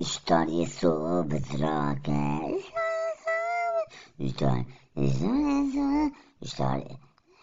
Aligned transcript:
História 0.00 0.66
sobre 0.66 1.40
drogas. 1.40 2.64
História, 4.18 4.66
história, 4.96 6.12
história, 6.40 6.98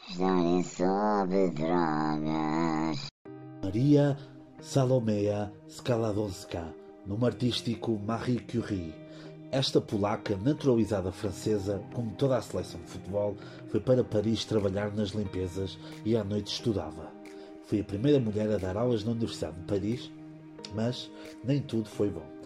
história 0.09 0.63
sobre 0.63 1.49
drogas. 1.51 3.09
Maria 3.63 4.17
Salomea 4.59 5.53
Skaladonska, 5.67 6.73
nome 7.05 7.27
artístico 7.27 7.91
Marie 7.99 8.39
Curie. 8.39 8.95
Esta 9.51 9.79
polaca, 9.79 10.35
naturalizada 10.35 11.11
francesa, 11.11 11.79
como 11.93 12.15
toda 12.15 12.37
a 12.37 12.41
seleção 12.41 12.81
de 12.81 12.87
futebol, 12.87 13.37
foi 13.67 13.79
para 13.79 14.03
Paris 14.03 14.45
trabalhar 14.45 14.91
nas 14.95 15.09
limpezas 15.09 15.77
e 16.03 16.17
à 16.17 16.23
noite 16.23 16.53
estudava. 16.53 17.11
Foi 17.67 17.81
a 17.81 17.83
primeira 17.83 18.19
mulher 18.19 18.49
a 18.49 18.57
dar 18.57 18.75
aulas 18.75 19.03
na 19.03 19.11
Universidade 19.11 19.57
de 19.57 19.65
Paris, 19.65 20.11
mas 20.73 21.11
nem 21.43 21.61
tudo 21.61 21.87
foi 21.87 22.09
bom. 22.09 22.36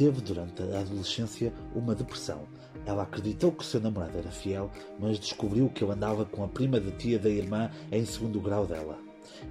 Teve 0.00 0.22
durante 0.22 0.62
a 0.62 0.80
adolescência 0.80 1.52
uma 1.74 1.94
depressão. 1.94 2.44
Ela 2.86 3.02
acreditou 3.02 3.52
que 3.52 3.66
seu 3.66 3.82
namorado 3.82 4.16
era 4.16 4.30
fiel, 4.30 4.70
mas 4.98 5.18
descobriu 5.18 5.68
que 5.68 5.84
ele 5.84 5.92
andava 5.92 6.24
com 6.24 6.42
a 6.42 6.48
prima 6.48 6.80
de 6.80 6.90
tia 6.92 7.18
da 7.18 7.28
irmã 7.28 7.70
em 7.92 8.02
segundo 8.06 8.40
grau 8.40 8.66
dela. 8.66 8.98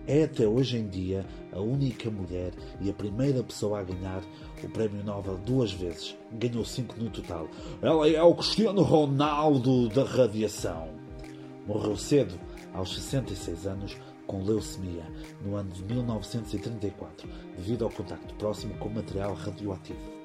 É 0.08 0.24
até 0.24 0.48
hoje 0.48 0.80
em 0.80 0.88
dia 0.88 1.24
a 1.54 1.60
única 1.60 2.10
mulher 2.10 2.52
e 2.82 2.90
a 2.90 2.94
primeira 2.94 3.44
pessoa 3.44 3.80
a 3.80 3.84
ganhar 3.84 4.24
o 4.64 4.70
Prémio 4.70 5.04
Nobel 5.04 5.38
duas 5.38 5.72
vezes. 5.72 6.18
Ganhou 6.32 6.66
cinco 6.66 7.00
no 7.00 7.12
total. 7.12 7.48
Ela 7.80 8.10
é 8.10 8.24
o 8.24 8.34
Cristiano 8.34 8.82
Ronaldo 8.82 9.88
da 9.90 10.04
radiação. 10.04 10.90
Morreu 11.68 11.96
cedo, 11.96 12.34
aos 12.74 12.96
66 12.96 13.68
anos, 13.68 13.96
com 14.26 14.42
leucemia, 14.42 15.06
no 15.46 15.56
ano 15.56 15.70
de 15.70 15.84
1934, 15.84 17.30
devido 17.56 17.86
ao 17.86 17.92
contacto 17.92 18.34
próximo 18.34 18.74
com 18.80 18.90
material 18.90 19.36
radioativo. 19.36 20.19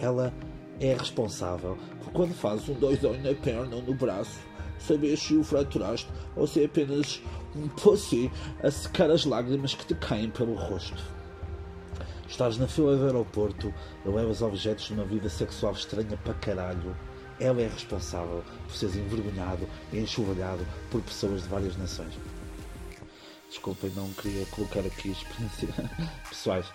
Ela 0.00 0.32
é 0.80 0.94
responsável 0.94 1.76
por 2.02 2.12
quando 2.12 2.34
fazes 2.34 2.68
um 2.68 2.74
doidão 2.74 3.12
na 3.20 3.34
perna 3.34 3.76
ou 3.76 3.82
no 3.82 3.94
braço, 3.94 4.40
saber 4.78 5.16
se 5.16 5.34
o 5.34 5.44
fraturaste 5.44 6.08
ou 6.34 6.46
se 6.46 6.62
é 6.62 6.64
apenas 6.64 7.22
um 7.54 7.68
pussy 7.68 8.30
a 8.62 8.70
secar 8.70 9.10
as 9.10 9.24
lágrimas 9.24 9.74
que 9.74 9.86
te 9.86 9.94
caem 9.94 10.30
pelo 10.30 10.54
rosto. 10.54 11.02
Estás 12.26 12.56
na 12.56 12.66
fila 12.66 12.96
do 12.96 13.06
aeroporto 13.06 13.74
e 14.06 14.08
levas 14.08 14.40
objetos 14.40 14.86
de 14.86 14.94
uma 14.94 15.04
vida 15.04 15.28
sexual 15.28 15.72
estranha 15.72 16.16
para 16.24 16.32
caralho. 16.34 16.96
Ela 17.38 17.62
é 17.62 17.68
responsável 17.68 18.44
por 18.66 18.74
seres 18.74 18.96
envergonhado 18.96 19.66
e 19.92 19.98
enxovalhado 19.98 20.64
por 20.90 21.02
pessoas 21.02 21.42
de 21.42 21.48
várias 21.48 21.76
nações. 21.76 22.14
Desculpem, 23.48 23.90
não 23.96 24.08
queria 24.12 24.46
colocar 24.46 24.80
aqui 24.80 25.10
experiências 25.10 25.74
pessoais. 26.28 26.66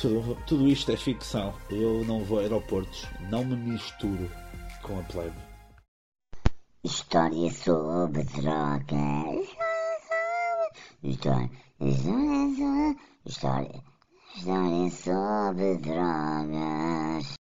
Tudo, 0.00 0.36
tudo 0.46 0.68
isto 0.68 0.92
é 0.92 0.96
ficção. 0.96 1.54
Eu 1.70 2.04
não 2.04 2.24
vou 2.24 2.38
a 2.38 2.42
aeroportos. 2.42 3.06
Não 3.30 3.44
me 3.44 3.56
misturo 3.56 4.30
com 4.82 4.98
a 4.98 5.02
plebe. 5.04 5.36
História 6.84 7.50
sobre 7.50 8.22
drogas. 8.24 9.48
História, 11.02 11.50
história, 11.80 12.96
história, 13.26 13.84
história 14.36 14.90
sobre 14.90 15.78
drogas. 15.78 17.38